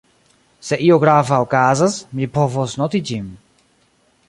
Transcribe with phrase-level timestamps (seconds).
[0.69, 3.31] Se io grava okazas, mi povos noti ĝin.